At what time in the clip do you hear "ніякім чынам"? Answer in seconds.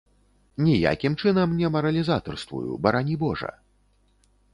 0.67-1.53